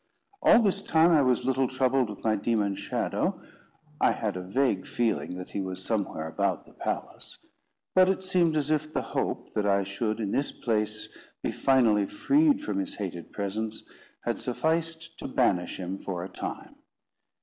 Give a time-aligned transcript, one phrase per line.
[0.41, 3.39] All this time I was little troubled with my demon shadow
[4.01, 7.37] I had a vague feeling that he was somewhere about the palace;
[7.93, 11.07] but it seemed as if the hope that I should in this place
[11.43, 13.83] be finally freed from his hated presence,
[14.21, 16.77] had sufficed to banish him for a time.